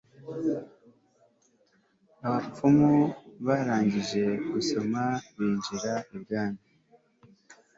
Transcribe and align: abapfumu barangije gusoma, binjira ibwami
abapfumu 2.25 2.91
barangije 3.45 4.23
gusoma, 4.51 5.03
binjira 5.35 5.93
ibwami 6.15 6.63